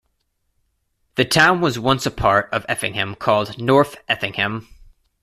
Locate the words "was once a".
1.61-2.09